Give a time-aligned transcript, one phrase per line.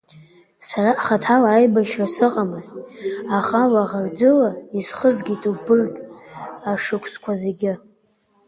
[0.67, 2.75] Сара хаҭала аибашьра сыҟамызт,
[3.37, 5.95] аха лаӷырӡыла исхызгеит убырҭ
[6.71, 7.73] ашықәсқәа зегьы.